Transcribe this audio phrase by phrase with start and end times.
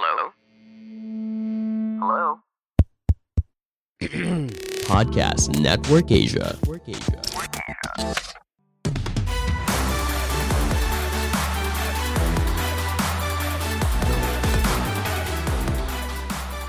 [0.00, 0.32] Hello?
[2.00, 2.40] Hello?
[4.88, 6.56] Podcast Network Asia.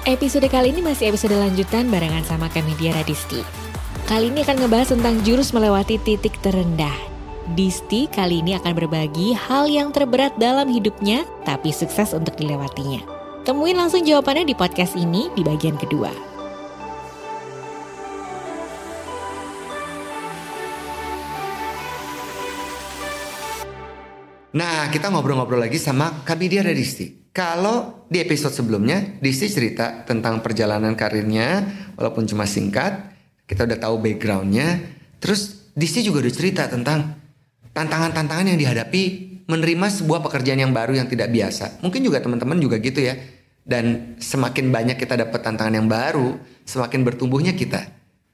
[0.03, 3.39] Episode kali ini masih episode lanjutan barengan sama kami Diara Disti.
[4.11, 6.99] Kali ini akan ngebahas tentang jurus melewati titik terendah.
[7.55, 13.10] Disti kali ini akan berbagi hal yang terberat dalam hidupnya, tapi sukses untuk dilewatinya.
[13.41, 16.13] Temuin langsung jawabannya di podcast ini di bagian kedua.
[24.53, 27.33] Nah, kita ngobrol-ngobrol lagi sama Kak Bidia dan Disti.
[27.33, 31.65] Kalau di episode sebelumnya, Disti cerita tentang perjalanan karirnya,
[31.97, 33.09] walaupun cuma singkat,
[33.49, 34.85] kita udah tahu backgroundnya.
[35.17, 37.17] Terus Disti juga udah cerita tentang
[37.73, 39.03] tantangan-tantangan yang dihadapi
[39.51, 41.83] menerima sebuah pekerjaan yang baru yang tidak biasa.
[41.83, 43.19] Mungkin juga teman-teman juga gitu ya.
[43.61, 47.83] Dan semakin banyak kita dapat tantangan yang baru, semakin bertumbuhnya kita.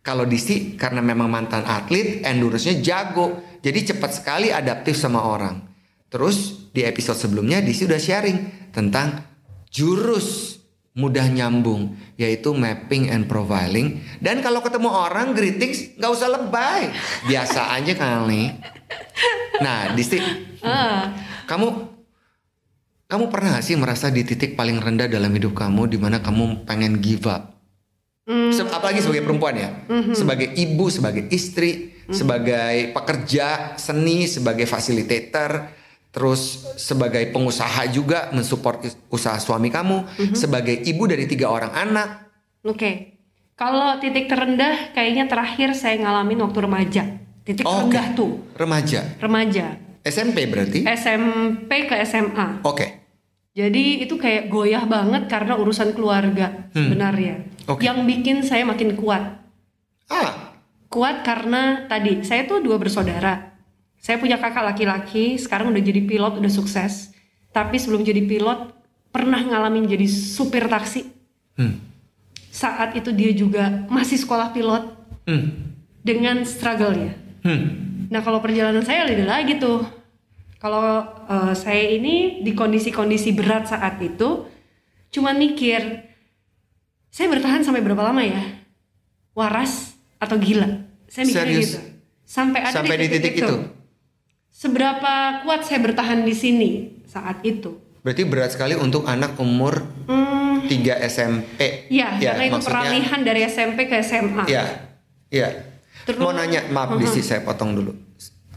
[0.05, 3.43] Kalau Disti karena memang mantan atlet, endurance-nya jago.
[3.59, 5.67] Jadi cepat sekali adaptif sama orang.
[6.07, 9.19] Terus di episode sebelumnya Disi udah sharing tentang
[9.67, 10.55] jurus
[10.97, 16.89] mudah nyambung yaitu mapping and profiling dan kalau ketemu orang greetings nggak usah lebay
[17.29, 18.49] biasa aja kali.
[19.57, 20.21] Nah Disti,
[21.45, 21.67] kamu
[23.07, 26.67] kamu pernah gak sih merasa di titik paling rendah dalam hidup kamu di mana kamu
[26.67, 27.55] pengen give up?
[28.27, 29.71] Se- apalagi sebagai perempuan ya,
[30.11, 35.71] sebagai ibu, sebagai istri, sebagai pekerja seni, sebagai fasilitator,
[36.11, 40.03] terus sebagai pengusaha juga mensupport usaha suami kamu,
[40.35, 42.27] sebagai ibu dari tiga orang anak.
[42.67, 43.15] Oke.
[43.55, 47.03] Kalau titik terendah kayaknya terakhir saya ngalamin waktu remaja.
[47.47, 47.87] Titik Oh, oke.
[47.87, 49.79] terendah tuh Remaja, remaja.
[50.03, 50.83] SMP berarti?
[50.83, 52.59] SMP ke SMA.
[52.61, 53.07] Oke,
[53.51, 57.41] Jadi itu kayak goyah banget karena urusan keluarga sebenarnya.
[57.41, 57.71] Hmm.
[57.73, 57.81] Oke.
[57.81, 59.41] Yang bikin saya makin kuat.
[60.07, 60.53] ah,
[60.87, 63.57] Kuat karena tadi saya tuh dua bersaudara.
[63.97, 67.11] Saya punya kakak laki-laki, sekarang udah jadi pilot, udah sukses.
[67.49, 68.71] Tapi sebelum jadi pilot,
[69.09, 71.09] pernah ngalamin jadi supir taksi.
[71.57, 71.75] hmm,
[72.47, 74.83] Saat itu dia juga masih sekolah pilot
[75.25, 75.45] hmm,
[76.01, 77.17] dengan struggle-nya.
[77.47, 78.11] Hmm.
[78.11, 79.87] Nah kalau perjalanan saya beda lagi tuh.
[80.57, 84.49] Kalau eh, saya ini di kondisi-kondisi berat saat itu,
[85.13, 85.79] cuman mikir,
[87.13, 88.41] saya bertahan sampai berapa lama ya?
[89.31, 90.65] Waras atau gila?
[91.05, 91.77] Saya Serius?
[91.77, 91.79] gitu.
[92.25, 93.55] Sampai ada Sampai di titik itu.
[94.49, 96.69] Seberapa kuat saya bertahan di sini
[97.05, 97.77] saat itu?
[98.01, 101.85] Berarti berat sekali untuk anak umur Hmm, 3 SMP.
[101.93, 104.49] ya, karena itu maksudnya- peralihan dari SMP ke SMA.
[104.49, 104.65] Iya,
[105.29, 105.49] iya.
[106.07, 107.03] Terus- Mau nanya, maaf Uh-huh.
[107.03, 107.91] Disi saya potong dulu.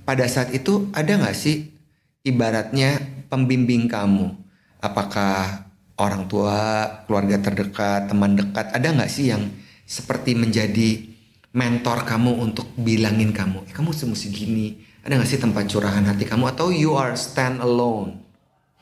[0.06, 1.75] Pada saat itu ada nggak sih
[2.22, 4.38] ibaratnya pembimbing kamu?
[4.78, 5.66] Apakah
[5.99, 9.50] orang tua, keluarga terdekat, teman dekat, ada nggak sih yang
[9.84, 11.10] seperti menjadi
[11.50, 14.78] mentor kamu untuk bilangin kamu, "Eh, kamu mesti gini.
[15.03, 18.22] Ada nggak sih tempat curahan hati kamu atau you are stand alone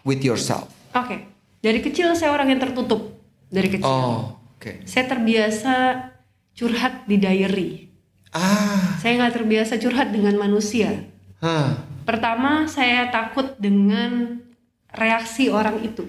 [0.05, 0.69] with yourself?
[0.93, 1.25] Oke,
[1.65, 3.17] dari kecil saya orang yang tertutup.
[3.49, 3.89] Dari kecil.
[3.89, 4.85] Oh, oke.
[4.85, 5.75] Saya terbiasa
[6.53, 7.88] curhat di diary.
[8.31, 11.09] Ah, Saya nggak terbiasa curhat dengan manusia.
[11.41, 14.41] hah, Pertama, saya takut dengan
[14.91, 16.05] reaksi orang itu.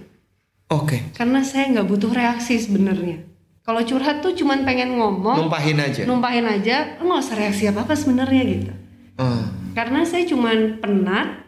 [0.67, 1.11] oke.
[1.11, 3.23] Karena saya nggak butuh reaksi sebenarnya.
[3.61, 6.01] Kalau curhat tuh cuman pengen ngomong, Numpahin aja.
[6.03, 8.71] numpahin aja, nggak usah reaksi apa-apa sebenarnya gitu.
[9.15, 9.45] Ah.
[9.75, 11.45] Karena saya cuman penat,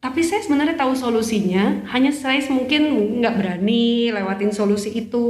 [0.00, 1.84] tapi saya sebenarnya tahu solusinya.
[1.86, 2.88] Hanya saya mungkin
[3.20, 5.26] nggak berani lewatin solusi itu.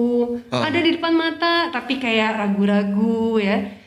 [0.48, 0.64] Ah.
[0.66, 3.79] Ada di depan mata, tapi kayak ragu-ragu ya.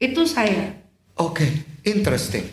[0.00, 0.80] Itu saya.
[1.14, 1.44] Oke,
[1.84, 2.48] interesting.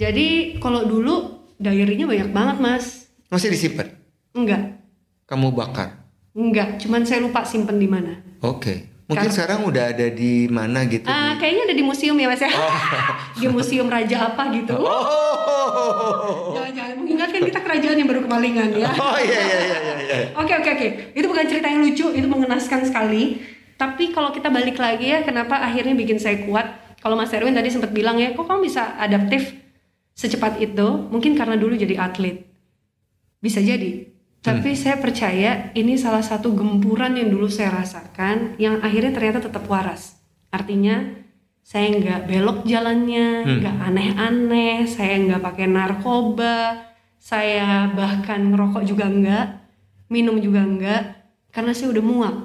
[0.00, 1.14] Jadi kalau dulu
[1.54, 2.84] diary-nya banyak banget mas.
[3.28, 3.92] Masih disimpan?
[4.32, 4.80] Enggak,
[5.28, 6.00] Kamu bakar?
[6.32, 6.80] enggak.
[6.80, 8.16] Cuman saya lupa simpen di mana.
[8.40, 8.88] Oke.
[9.04, 11.04] Mungkin Karena- sekarang udah ada di mana gitu?
[11.04, 12.48] Ah, di- kayaknya ada di museum ya mas ya.
[13.40, 14.72] di museum raja apa gitu.
[14.76, 18.88] Oh, Jangan-jangan mengingatkan kita kerajaan yang baru kemalingan ya.
[18.90, 19.94] oh iya iya iya iya.
[19.98, 20.16] iya.
[20.32, 20.88] Oke oke oke.
[21.12, 23.40] Itu bukan cerita yang lucu, itu mengenaskan sekali.
[23.78, 26.98] Tapi kalau kita balik lagi ya, kenapa akhirnya bikin saya kuat?
[26.98, 29.54] Kalau Mas Erwin tadi sempat bilang ya, kok kamu bisa adaptif
[30.18, 31.06] secepat itu?
[31.14, 32.42] Mungkin karena dulu jadi atlet.
[33.38, 34.10] Bisa jadi.
[34.42, 39.62] Tapi saya percaya ini salah satu gempuran yang dulu saya rasakan, yang akhirnya ternyata tetap
[39.70, 40.18] waras.
[40.50, 41.14] Artinya
[41.62, 46.86] saya nggak belok jalannya, nggak aneh-aneh, saya nggak pakai narkoba,
[47.18, 49.46] saya bahkan ngerokok juga nggak,
[50.08, 51.02] minum juga nggak,
[51.52, 52.36] karena saya udah muak,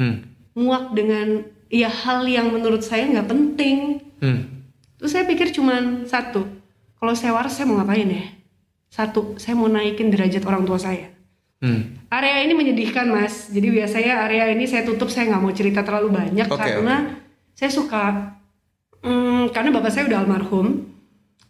[0.00, 0.31] Hmm.
[0.52, 4.00] Muak dengan ya hal yang menurut saya nggak penting.
[4.20, 4.68] Hmm.
[5.00, 6.46] Terus saya pikir cuman satu,
[7.00, 8.24] kalau saya waras saya mau ngapain ya?
[8.92, 11.10] Satu, saya mau naikin derajat orang tua saya.
[11.62, 12.06] Hmm.
[12.12, 13.48] Area ini menyedihkan mas.
[13.48, 17.22] Jadi biasanya area ini saya tutup saya nggak mau cerita terlalu banyak Oke, karena
[17.54, 18.34] saya suka
[19.00, 20.90] hmm, karena bapak saya udah almarhum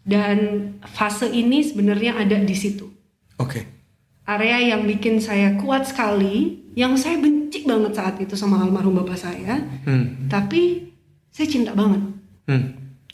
[0.04, 0.38] dan
[0.84, 2.92] fase ini sebenarnya ada di situ.
[3.40, 3.81] Oke.
[4.22, 9.18] Area yang bikin saya kuat sekali, yang saya benci banget saat itu sama almarhum bapak
[9.18, 10.30] saya, Hmm.
[10.30, 10.94] tapi
[11.34, 12.02] saya cinta banget.
[12.46, 12.64] Hmm.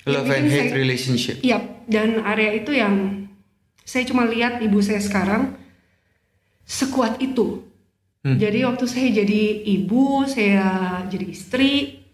[0.04, 1.36] Love and hate saya- relationship.
[1.40, 3.24] Iya, dan area itu yang
[3.88, 5.56] saya cuma lihat ibu saya sekarang
[6.68, 7.64] sekuat itu.
[8.20, 8.36] Hmm.
[8.36, 12.04] Jadi waktu saya jadi ibu, saya jadi istri,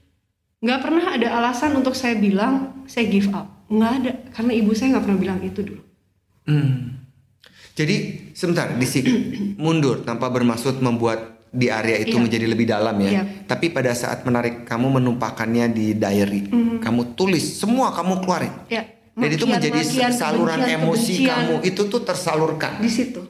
[0.63, 3.51] nggak pernah ada alasan untuk saya bilang saya give up.
[3.67, 5.83] Nggak ada, karena ibu saya nggak pernah bilang itu dulu.
[6.47, 7.04] Hmm.
[7.75, 9.13] Jadi sebentar di sini
[9.59, 12.23] mundur tanpa bermaksud membuat di area itu Iya.
[12.23, 13.11] menjadi lebih dalam ya.
[13.11, 13.23] Iya.
[13.47, 18.55] Tapi pada saat menarik kamu menumpahkannya di diary, kamu tulis semua kamu keluarin.
[18.67, 22.83] Ya, Dan itu menjadi makian, saluran kebencian, emosi kebencian kamu itu tuh tersalurkan.
[22.83, 23.23] di situ.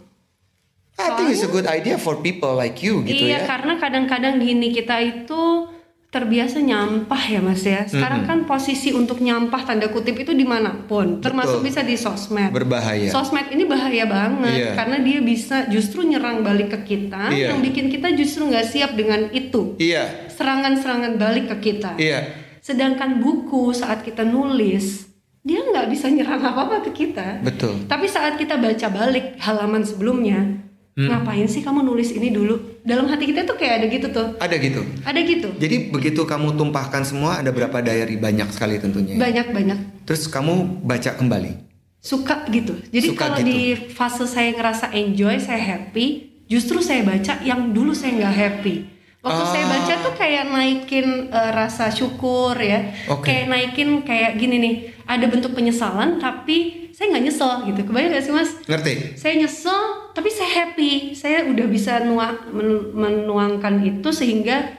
[0.94, 3.50] I think it's a good idea for people like you gitu iya, ya.
[3.50, 5.66] karena kadang-kadang gini kita itu
[6.14, 7.82] terbiasa nyampah ya mas ya.
[7.90, 11.66] Sekarang kan posisi untuk nyampah tanda kutip itu di mana pun, termasuk Betul.
[11.66, 12.54] bisa di sosmed.
[12.54, 13.10] Berbahaya.
[13.10, 14.70] Sosmed ini bahaya banget Iya.
[14.78, 17.50] karena dia bisa justru nyerang balik ke kita, Iya.
[17.50, 19.74] yang bikin kita justru nggak siap dengan itu.
[19.82, 20.30] Iya.
[20.30, 21.98] Serangan-serangan balik ke kita.
[21.98, 22.30] Iya.
[22.62, 25.10] Sedangkan buku saat kita nulis,
[25.42, 27.42] dia nggak bisa nyerang apa-apa ke kita.
[27.42, 27.90] Betul.
[27.90, 30.62] Tapi saat kita baca balik halaman sebelumnya,
[30.94, 31.10] Hmm.
[31.10, 32.54] ngapain sih kamu nulis ini dulu?
[32.80, 34.38] Dalam hati kita tuh kayak ada gitu tuh.
[34.38, 34.78] Ada gitu.
[35.02, 35.48] Ada gitu.
[35.56, 39.14] Jadi begitu kamu tumpahkan semua ada berapa diary banyak sekali tentunya.
[39.14, 39.20] ya?
[39.20, 41.66] Banyak-banyak Terus kamu baca kembali.
[41.98, 42.76] suka gitu.
[42.88, 43.48] Jadi Suka kalau gitu.
[43.48, 43.58] di
[43.90, 46.06] fase saya ngerasa enjoy, saya happy,
[46.44, 48.74] justru saya baca yang dulu saya nggak happy.
[49.18, 49.70] Waktu saya Ah.
[49.72, 53.24] baca tuh kayak naikin eh, rasa syukur ya, Oke.
[53.24, 57.80] kayak naikin kayak gini nih, ada bentuk penyesalan tapi saya nggak nyesel gitu.
[57.84, 58.50] Kebayang gak sih mas?
[58.70, 59.18] Ngerti?
[59.18, 59.82] Saya nyesel
[60.14, 64.78] tapi saya happy, saya udah bisa nuang, men- menuangkan itu sehingga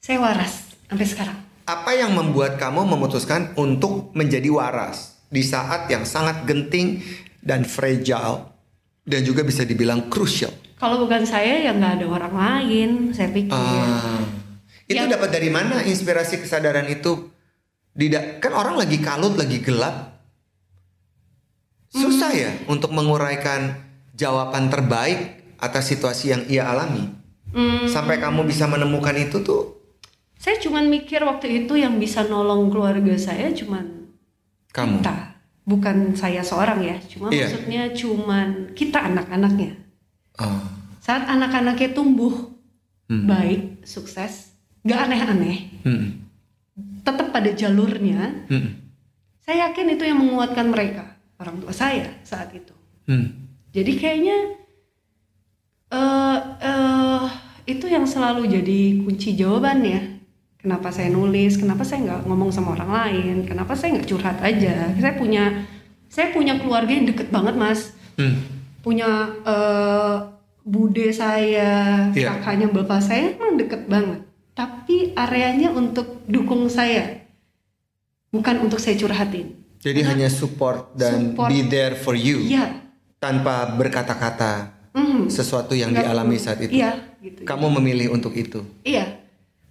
[0.00, 1.38] saya waras sampai sekarang.
[1.68, 7.04] Apa yang membuat kamu memutuskan untuk menjadi waras di saat yang sangat genting
[7.38, 8.48] dan fragile
[9.04, 10.50] dan juga bisa dibilang crucial?
[10.80, 13.54] Kalau bukan saya ya nggak ada orang lain, saya pikir.
[13.54, 14.24] Ah,
[14.88, 17.28] itu Yang- dapat dari mana inspirasi kesadaran itu?
[17.92, 20.11] Tidak kan orang lagi kalut, lagi gelap.
[21.92, 23.76] Susah ya untuk menguraikan
[24.12, 27.06] jawaban terbaik atas situasi yang ia alami.
[27.52, 29.82] Hmm, Sampai kamu bisa menemukan itu tuh
[30.34, 34.10] saya cuman mikir waktu itu yang bisa nolong keluarga saya cuman
[34.74, 34.98] kamu.
[34.98, 36.98] kita, bukan saya seorang ya.
[37.06, 37.46] Cuma Iya.
[37.46, 39.78] maksudnya cuman kita anak-anaknya.
[40.42, 40.58] Oh.
[40.98, 42.50] Saat anak-anaknya tumbuh
[43.06, 43.28] Hmm.
[43.28, 46.26] baik, sukses, nggak aneh-aneh, Hmm.
[47.04, 48.48] tetap pada jalurnya.
[48.50, 48.82] Hmm.
[49.38, 51.11] Saya yakin itu yang menguatkan mereka,
[51.42, 52.72] orang tua saya saat itu.
[53.10, 53.50] Hmm.
[53.74, 54.38] Jadi kayaknya
[55.92, 57.24] eh eh,
[57.68, 60.00] itu yang selalu jadi kunci jawaban ya.
[60.62, 61.58] Kenapa saya nulis?
[61.58, 63.36] Kenapa saya nggak ngomong sama orang lain?
[63.44, 64.94] Kenapa saya nggak curhat aja?
[64.94, 65.66] Saya punya
[66.06, 67.92] saya punya keluarga yang deket banget mas.
[68.14, 68.38] Hmm.
[68.80, 69.10] Punya
[69.42, 70.16] eh,
[70.62, 72.38] bude saya, Iya.
[72.38, 74.22] kakaknya bapak saya emang deket banget.
[74.54, 77.26] Tapi areanya untuk dukung saya,
[78.30, 79.61] bukan untuk saya curhatin.
[79.82, 81.48] Jadi hanya support dan Support.
[81.50, 82.86] be there for you Iya.
[83.18, 85.26] tanpa berkata-kata Mhm.
[85.26, 86.70] sesuatu yang Nggak dialami saat itu.
[86.72, 87.42] Iya, gitu.
[87.42, 88.62] Kamu memilih untuk itu.
[88.82, 89.18] Iya.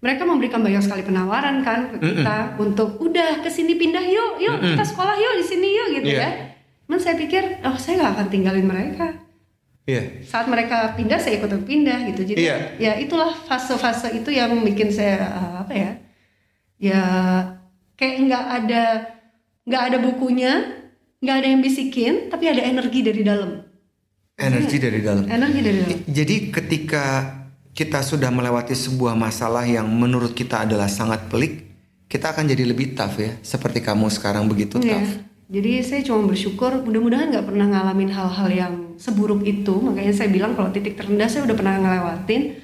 [0.01, 4.57] Mereka memberikan banyak sekali penawaran kan ke kita untuk udah ke sini pindah yuk, yuk
[4.59, 6.19] kita sekolah yuk di sini yuk gitu Iya.
[6.19, 6.29] ya.
[6.83, 9.07] Cuman saya pikir, oh saya nggak akan tinggalin mereka.
[9.85, 10.25] Iya.
[10.25, 12.21] Saat mereka pindah saya ikut pindah gitu.
[12.25, 12.57] Jadi Iya.
[12.75, 15.91] ya itulah fase-fase itu yang bikin saya uh, apa ya?
[16.77, 17.01] Ya
[17.93, 18.83] kayak nggak ada
[19.71, 20.83] nggak ada bukunya,
[21.23, 23.63] nggak ada yang bisikin, tapi ada energi dari dalam.
[24.35, 25.23] Energi dari dalam.
[25.31, 25.99] Energi dari dalam.
[26.11, 27.05] Jadi ketika
[27.71, 31.71] kita sudah melewati sebuah masalah yang menurut kita adalah sangat pelik,
[32.11, 33.31] kita akan jadi lebih tough ya.
[33.39, 34.99] Seperti kamu sekarang begitu Iya.
[34.99, 35.31] tough.
[35.51, 39.71] Jadi saya cuma bersyukur mudah-mudahan nggak pernah ngalamin hal-hal yang seburuk itu.
[39.79, 42.59] Makanya saya bilang kalau titik terendah saya udah pernah ngelewatin.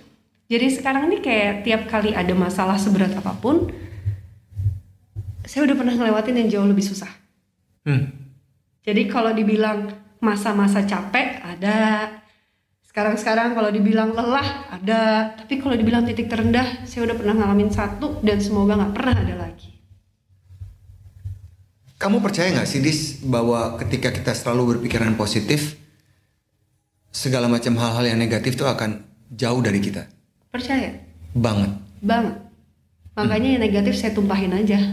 [0.48, 3.68] Jadi sekarang ini kayak tiap kali ada masalah seberat apa pun,
[5.58, 7.10] saya udah pernah ngelewatin yang jauh lebih susah.
[7.82, 8.14] Hmm.
[8.86, 9.90] Jadi kalau dibilang
[10.22, 12.14] masa-masa capek ada,
[12.86, 18.22] sekarang-sekarang kalau dibilang lelah ada, tapi kalau dibilang titik terendah saya udah pernah ngalamin satu
[18.22, 19.74] dan semoga nggak pernah ada lagi.
[21.98, 25.74] Kamu percaya nggak sih Dis bahwa ketika kita selalu berpikiran positif,
[27.10, 29.02] segala macam hal-hal yang negatif itu akan
[29.34, 30.06] jauh dari kita,
[30.54, 31.02] Percaya?
[31.34, 31.74] banget.
[31.98, 32.47] banget
[33.18, 34.78] makanya yang negatif saya tumpahin aja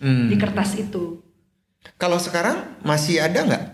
[0.00, 0.32] Hmm.
[0.32, 1.20] di kertas itu
[1.94, 3.64] Kalau sekarang masih ada nggak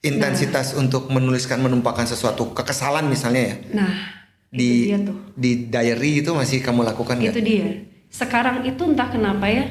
[0.00, 3.92] intensitas untuk menuliskan menumpahkan sesuatu kekesalan misalnya ya Nah,
[4.48, 5.16] di itu dia tuh.
[5.32, 7.32] di diary itu masih kamu lakukan nggak?
[7.32, 7.88] Itu dia.
[8.12, 9.64] Sekarang itu entah kenapa ya,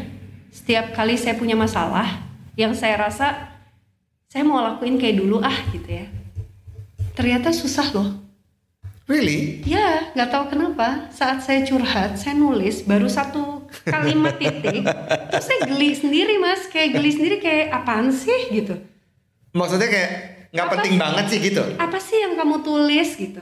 [0.50, 2.26] setiap kali saya punya masalah,
[2.58, 3.54] yang saya rasa
[4.26, 6.10] saya mau lakuin kayak dulu ah gitu ya.
[7.14, 8.10] Ternyata susah loh.
[9.05, 9.65] Really?
[9.65, 14.86] Ya, nggak tahu kenapa saat saya curhat, saya nulis baru satu kalimat titik,
[15.27, 18.77] terus saya geli sendiri mas, kayak geli sendiri kayak apaan sih gitu.
[19.51, 20.12] Maksudnya kayak
[20.50, 21.01] nggak penting sih?
[21.01, 21.63] banget sih gitu.
[21.75, 23.41] Apa sih yang kamu tulis gitu?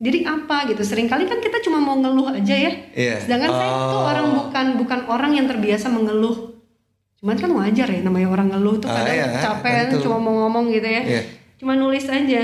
[0.00, 0.80] Jadi apa gitu?
[0.80, 2.72] Seringkali kan kita cuma mau ngeluh aja ya.
[2.90, 3.16] Iya.
[3.20, 4.04] Sedangkan saya itu Oh.
[4.06, 6.54] orang bukan bukan orang yang terbiasa mengeluh.
[7.18, 10.08] Cuman kan wajar ya namanya orang ngeluh tuh Ah, kadang iya, capek tentu.
[10.08, 11.02] cuma mau ngomong gitu ya.
[11.04, 11.22] Iya.
[11.58, 12.42] Cuma nulis aja.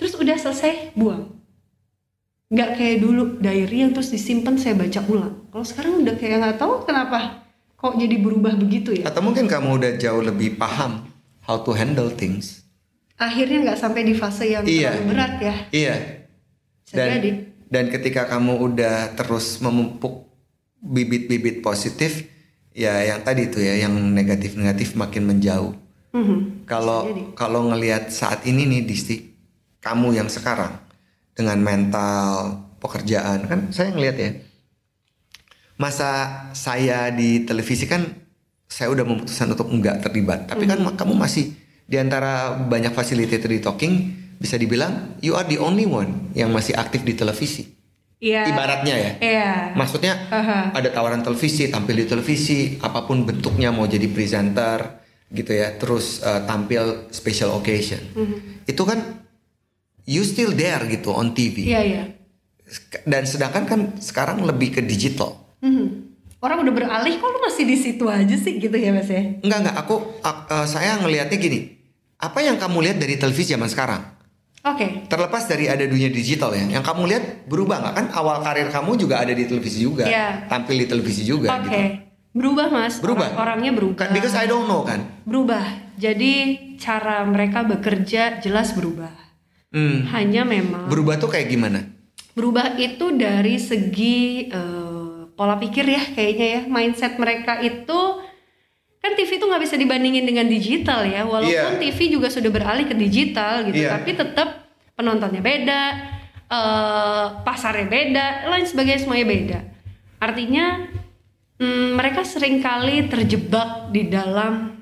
[0.00, 1.28] Terus udah selesai buang.
[2.48, 5.46] Nggak kayak dulu diary yang terus disimpan saya baca ulang.
[5.52, 7.44] Kalau sekarang udah kayak nggak tahu kenapa
[7.76, 9.06] kok jadi berubah begitu ya.
[9.06, 11.04] Atau mungkin kamu udah jauh lebih paham
[11.44, 12.64] how to handle things.
[13.14, 14.96] Akhirnya nggak sampai di fase yang Iya.
[14.96, 15.54] terlalu berat ya.
[15.70, 15.94] Iya.
[16.82, 17.30] Bisa Dan jadi.
[17.70, 20.26] dan ketika kamu udah terus memupuk
[20.80, 22.24] bibit-bibit positif,
[22.72, 25.76] ya yang tadi tuh ya, yang negatif-negatif makin menjauh.
[26.10, 26.66] Mhm.
[26.66, 27.22] Kalau Bisa jadi.
[27.36, 29.29] kalau ngelihat saat ini nih Disti,
[29.80, 30.76] kamu yang sekarang
[31.32, 34.30] dengan mental pekerjaan kan saya ngelihat ya.
[35.80, 36.10] Masa
[36.52, 38.04] saya di televisi kan
[38.68, 40.94] saya udah memutuskan untuk enggak terlibat, tapi kan Hmm.
[40.94, 41.56] kamu masih
[41.90, 43.92] di antara banyak fasilitator di talking
[44.38, 47.80] bisa dibilang you are the only one yang masih aktif di televisi.
[48.20, 48.52] Iya.
[48.52, 49.12] Ibaratnya ya.
[49.16, 49.52] Iya.
[49.72, 50.76] Maksudnya Aha.
[50.76, 55.00] ada tawaran televisi, tampil di televisi, apa pun bentuknya mau jadi presenter
[55.32, 58.00] gitu ya, terus uh, tampil special occasion.
[58.12, 58.68] Mhm.
[58.68, 59.24] Itu kan
[60.04, 61.66] you still there gitu on TV.
[61.66, 62.02] Iya iya.
[63.02, 65.34] Dan sedangkan kan sekarang lebih ke digital.
[65.58, 66.08] Mhm.
[66.40, 69.20] Orang udah beralih kok lu masih di situ aja sih gitu ya mas ya?
[69.44, 71.76] Enggak enggak, aku ak- uh, saya ngelihatnya gini.
[72.16, 74.00] Apa yang kamu lihat dari televisi zaman sekarang?
[74.60, 75.04] Oke.
[75.04, 78.06] Terlepas dari ada dunia digital ya, yang kamu lihat berubah nggak kan?
[78.12, 80.48] Awal karir kamu juga ada di televisi juga, Iya.
[80.48, 81.64] tampil di televisi juga Oke.
[81.64, 81.80] gitu.
[82.30, 83.00] Berubah mas.
[83.00, 83.28] Berubah?
[83.32, 83.96] Orang- orangnya berubah.
[83.98, 85.00] Kan, because I don't know kan.
[85.24, 85.64] Berubah.
[85.96, 86.32] Jadi
[86.76, 89.12] cara mereka bekerja jelas berubah.
[89.70, 90.02] Hmm.
[90.08, 91.80] Hanya memang Berubah tuh kayak gimana?
[92.30, 98.00] berubah itu dari segi eh, pola pikir ya kayaknya ya mindset mereka itu
[98.96, 101.82] kan TV itu nggak bisa dibandingin dengan digital ya walaupun Iya.
[101.82, 103.90] TV juga sudah beralih ke digital gitu Iya.
[103.92, 104.48] tapi tetap
[104.92, 105.82] penontonnya beda
[106.46, 109.58] eh, pasarnya beda lain sebagainya semuanya beda
[110.18, 110.86] artinya
[111.56, 114.78] mm, mereka sering kali terjebak di dalam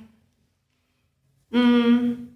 [1.48, 2.27] mm,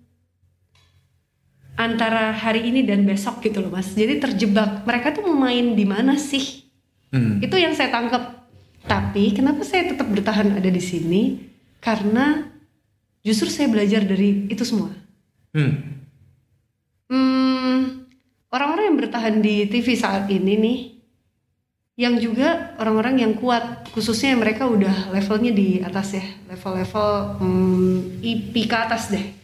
[1.76, 3.93] antara hari ini dan besok gitu loh mas.
[3.93, 4.85] Jadi terjebak.
[4.85, 6.62] Mereka tuh mau main di mana sih?
[7.12, 7.45] Hmm.
[7.45, 8.49] itu yang saya tangkap
[8.88, 11.38] tapi kenapa saya tetap bertahan ada di sini?
[11.79, 12.50] Karena
[13.23, 14.91] justru saya belajar dari itu semua.
[15.55, 16.02] Hmm.
[17.12, 18.09] Hmm,
[18.49, 20.79] orang-orang yang bertahan di TV saat ini nih,
[22.00, 28.67] yang juga orang-orang yang kuat, khususnya mereka udah levelnya di atas ya, level-level hmm, IP
[28.67, 29.42] ke atas deh.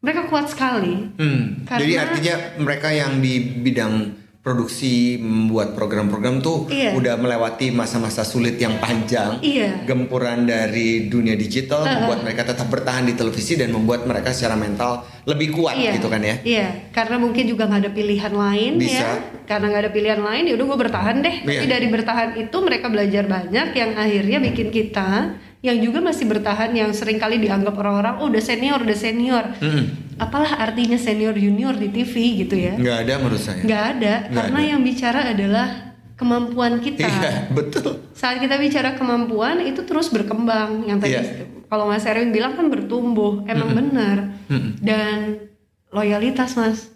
[0.00, 0.96] Mereka kuat sekali.
[1.20, 1.60] Hmm.
[1.68, 6.96] Karena- Jadi artinya mereka yang di bidang produksi membuat program-program tuh Iya.
[6.96, 9.36] udah melewati masa-masa sulit yang panjang.
[9.44, 9.84] Iya.
[9.84, 11.92] Gempuran dari dunia digital Uh-uh.
[11.92, 16.08] membuat mereka tetap bertahan di televisi dan membuat mereka secara mental lebih kuat iya, gitu
[16.08, 16.40] kan ya.
[16.40, 19.04] Iya, karena mungkin juga nggak ada pilihan lain Bisa.
[19.04, 19.12] ya.
[19.44, 21.36] Karena nggak ada pilihan lain, ya udah gue bertahan deh.
[21.44, 21.68] Tapi Iya.
[21.68, 26.88] dari bertahan itu mereka belajar banyak yang akhirnya bikin kita yang juga masih bertahan yang
[26.90, 29.44] sering kali dianggap orang-orang oh udah senior, udah senior.
[29.60, 30.16] Mm-mm.
[30.16, 32.76] Apalah artinya senior junior di TV gitu ya?
[32.76, 33.60] Nggak ada menurut saya.
[33.60, 34.68] Nggak ada, Nggak karena ada.
[34.68, 35.68] yang bicara adalah
[36.16, 37.04] kemampuan kita.
[37.04, 38.04] Iya, betul.
[38.12, 40.84] Saat kita bicara kemampuan itu terus berkembang.
[40.84, 41.22] Yang tadi Iya.
[41.66, 44.32] kalau Mas Erwin bilang kan bertumbuh, emang benar.
[44.48, 44.80] Mm-mm.
[44.80, 45.44] Dan
[45.88, 46.88] loyalitas Mas,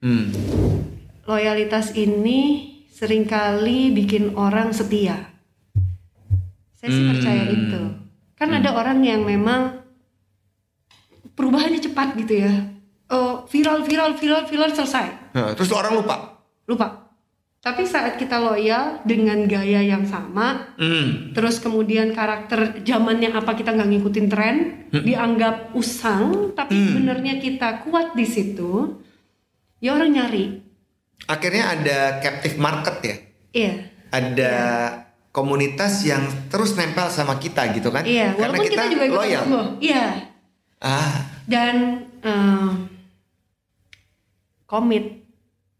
[0.00, 0.28] Hmm.
[1.24, 2.40] loyalitas ini
[2.90, 5.33] sering kali bikin orang setia.
[6.84, 7.12] Saya sih Hmm.
[7.16, 7.82] percaya itu.
[8.36, 9.80] Kan ada orang yang memang
[11.32, 12.52] perubahannya cepat gitu ya.
[13.08, 15.32] Oh, viral, viral, viral, viral selesai.
[15.32, 16.44] Nah, terus orang lupa.
[16.68, 17.08] Lupa.
[17.64, 21.32] Tapi saat kita loyal dengan gaya yang sama, Hmm.
[21.32, 24.56] terus kemudian karakter zamannya apa kita nggak ngikutin tren,
[24.92, 29.00] dianggap usang, tapi sebenarnya kita kuat di situ,
[29.80, 30.60] ya orang nyari.
[31.24, 33.16] Akhirnya ada captive market ya.
[33.56, 33.74] Iya.
[34.12, 34.52] Ada
[35.34, 38.06] komunitas yang terus nempel sama kita gitu kan?
[38.06, 39.44] Iya, Karena walaupun kita, juga loyal.
[39.82, 40.04] Iya.
[40.78, 41.26] Ah.
[41.50, 42.70] Dan eh,
[44.70, 45.26] komit.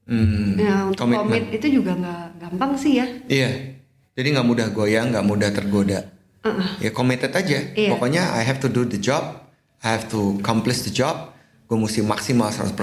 [0.04, 0.58] Hmm.
[0.58, 1.22] Nah, untuk Komitmen.
[1.24, 3.06] komit itu juga nggak gampang sih ya.
[3.30, 3.78] Iya.
[4.18, 6.12] Jadi nggak mudah goyang, nggak mudah tergoda.
[6.44, 6.82] Uh-uh.
[6.82, 7.72] Ya committed aja.
[7.72, 7.94] Iya.
[7.94, 9.22] Pokoknya I have to do the job,
[9.80, 11.30] I have to accomplish the job.
[11.64, 12.76] gue mesti maksimal 100%.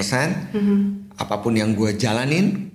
[1.14, 2.74] Apa pun yang gue jalanin,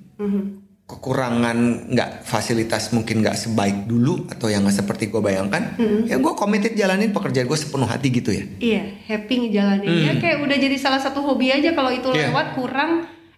[0.87, 1.59] kekurangan
[1.91, 5.75] nggak fasilitas mungkin nggak sebaik dulu atau yang nggak seperti gue bayangkan,
[6.07, 8.47] ya gue committed jalanin pekerjaan gue sepenuh hati gitu ya.
[8.63, 12.15] Iya, happy ngejalaninnya kayak udah jadi salah satu hobi aja kalau itu Hmm.
[12.15, 12.31] Iya.
[12.31, 12.91] lewat kurang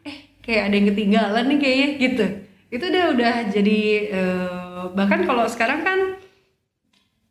[0.04, 2.26] eh kayak ada yang ketinggalan nih kayaknya gitu.
[2.68, 3.80] Itu udah udah jadi
[4.12, 6.17] eh, bahkan kalau sekarang kan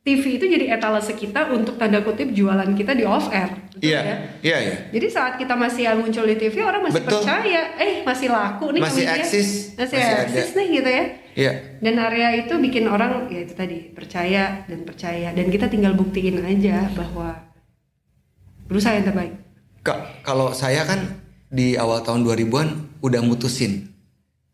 [0.07, 3.51] TV itu jadi etalase kita untuk tanda kutip jualan kita di off air.
[3.67, 4.15] Betul Iya, ya?
[4.39, 4.75] iya, iya.
[4.89, 7.19] Jadi saat kita masih muncul di TV orang masih Betul.
[7.19, 9.19] percaya, eh masih laku nih Masih komedian.
[9.19, 10.23] eksis, masih, masih ada.
[10.23, 11.03] eksis nih gitu ya.
[11.35, 11.51] Iya.
[11.77, 16.39] Dan area itu bikin orang ya itu tadi percaya dan percaya dan kita tinggal buktiin
[16.41, 17.37] aja bahwa
[18.65, 19.33] berusaha yang terbaik.
[19.81, 22.67] Ka- kalau saya kan di awal tahun 2000-an
[22.99, 23.91] udah mutusin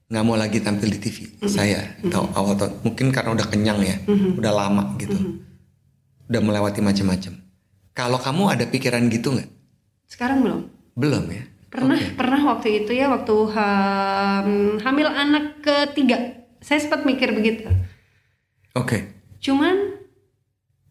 [0.06, 1.18] nggak mau lagi tampil di TV.
[1.44, 3.98] Saya tahu awal tahun mungkin karena udah kenyang ya,
[4.36, 5.16] udah lama gitu.
[6.34, 7.46] Udah melewati macam-macam.
[7.94, 9.54] Kalau kamu ada pikiran gitu nggak?
[10.10, 10.66] Sekarang belum.
[10.98, 11.46] Belum ya.
[11.70, 12.18] Pernah Oke.
[12.18, 16.42] pernah waktu itu ya waktu ham- hamil anak ketiga.
[16.58, 17.70] Saya sempat mikir begitu.
[18.74, 19.13] Oke.
[19.38, 20.02] Cuman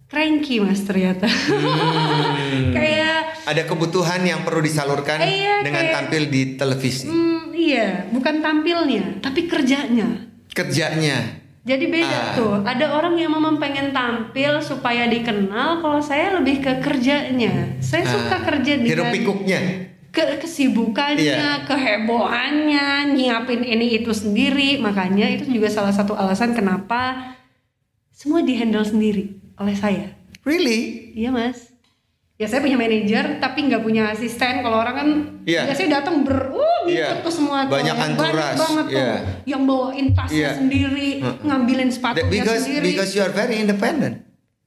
[0.07, 1.27] cranky Mas ternyata.
[2.79, 7.11] Kayak Ada kebutuhan yang perlu disalurkan Iya, dengan kayak- tampil di televisi.
[7.11, 10.07] hmm, iya, bukan tampilnya, tapi kerjanya.
[10.55, 11.42] Kerjanya.
[11.63, 12.35] Jadi beda Ah.
[12.35, 12.55] tuh.
[12.61, 15.79] Ada orang yang memang pengen tampil supaya dikenal.
[15.79, 17.79] Kalau saya lebih ke kerjanya.
[17.79, 19.61] Saya suka Ah, kerja Hiruk dengan pikuknya.
[20.11, 21.63] ke kesibukannya, Iya.
[21.65, 24.77] kehebohannya, nyiapin ini itu sendiri.
[24.77, 27.33] Makanya itu juga salah satu alasan kenapa
[28.11, 30.19] semua dihandle sendiri oleh saya.
[30.43, 31.15] Really?
[31.15, 31.71] Iya mas.
[32.37, 34.61] Ya saya punya manajer tapi nggak punya asisten.
[34.61, 35.09] Kalau orang kan
[35.47, 35.65] Iya.
[35.65, 37.09] biasanya datang ber, uh, Iya.
[37.21, 37.73] tuh semua tuh.
[37.73, 38.57] Banyak Yang anturas.
[38.57, 38.97] banget tuh.
[38.97, 39.15] Iya.
[39.45, 40.51] Yang bawain tasnya Iya.
[40.57, 41.11] sendiri,
[41.41, 42.85] ngambilin That- sepatunya because sendiri.
[42.89, 44.15] because you are very independent.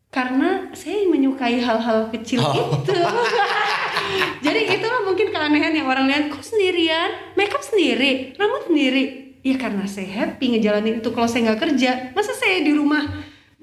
[0.08, 2.80] Karena saya menyukai hal-hal kecil Oh.
[2.80, 2.94] itu.
[4.46, 9.04] Jadi itulah mungkin keanehan yang orang lihat kok sendirian, makeup sendiri, rambut sendiri.
[9.42, 11.10] Ya karena saya happy ngejalanin itu.
[11.10, 13.02] Kalau saya nggak kerja, masa saya di rumah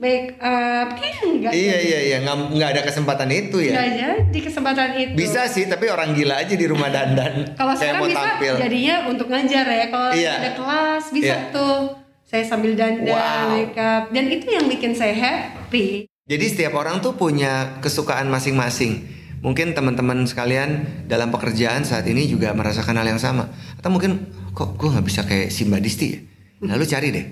[0.03, 0.99] make up?
[0.99, 1.53] Kayaknya enggak.
[1.55, 3.73] Iya iya iya nggak nggak ada kesempatan itu ya.
[3.79, 5.15] Nggak jadi kesempatan itu.
[5.15, 7.47] Bisa sih tapi orang gila aja di rumah dandan.
[7.59, 8.55] Kalau sekarang mau bisa tampil.
[8.59, 9.87] jadinya untuk ngajar ya.
[9.87, 10.33] Kalau Iya.
[10.43, 11.55] ada kelas bisa Iya.
[11.55, 11.79] tuh.
[12.27, 13.61] Saya sambil dandan, Wow.
[13.61, 16.09] makeup, dan itu yang bikin saya happy.
[16.25, 19.05] Jadi setiap orang tuh punya kesukaan masing-masing.
[19.45, 23.53] Mungkin teman-teman sekalian dalam pekerjaan saat ini juga merasakan hal yang sama.
[23.77, 26.19] Atau mungkin kok gue nggak bisa kayak Simba Disti ya.
[26.65, 27.27] Nah lu cari deh,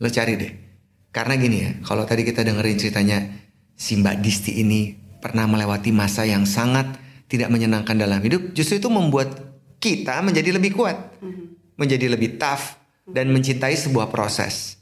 [0.00, 0.52] lu cari deh.
[1.16, 3.24] Karena gini ya, kalau tadi kita dengerin ceritanya
[3.72, 8.52] Simba Disti ini pernah melewati masa yang sangat tidak menyenangkan dalam hidup.
[8.52, 9.32] Justru itu membuat
[9.80, 11.16] kita menjadi lebih kuat,
[11.80, 12.76] menjadi lebih tough
[13.08, 14.76] dan mencintai sebuah proses.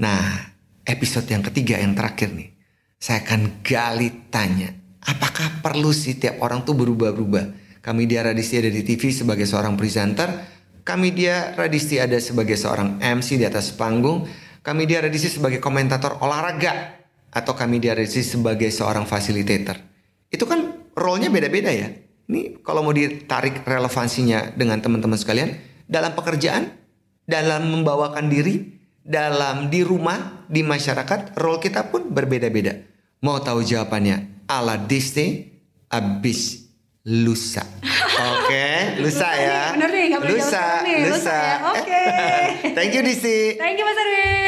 [0.00, 0.56] Nah,
[0.88, 2.48] episode yang ketiga yang terakhir nih,
[2.96, 4.72] saya akan gali tanya,
[5.04, 7.76] apakah perlu sih tiap orang tuh berubah-ubah?
[7.84, 10.32] Kami dia Radisti ada di TV sebagai seorang presenter,
[10.80, 14.24] kami dia Radisti ada sebagai seorang MC di atas panggung,
[14.68, 17.00] kami Radisti sebagai komentator olahraga,
[17.32, 19.80] atau kami Radisti sebagai seorang fasilitator.
[20.28, 21.88] Itu kan role-nya beda-beda ya.
[22.28, 25.56] Ini kalau mau ditarik relevansinya dengan teman-teman sekalian,
[25.88, 26.68] dalam pekerjaan,
[27.24, 32.76] dalam membawakan diri, dalam di rumah, di masyarakat, role kita pun berbeda-beda.
[33.24, 34.44] Mau tahu jawabannya?
[34.44, 35.48] Ala Disney,
[35.88, 36.68] abis
[37.08, 37.64] lusa.
[38.36, 39.72] Oke, lusa ya.
[39.72, 41.06] Bener nih, Lusa, nih.
[41.06, 41.38] Lusa lusa.
[41.38, 42.04] ya, oke.
[42.76, 43.54] Thank you Disney.
[43.54, 44.47] Thank you Mas Erwin.